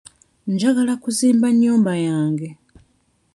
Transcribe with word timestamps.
Njagala 0.53 0.93
kuzimba 1.03 1.47
nnyumba 1.51 1.93
yange. 2.07 2.47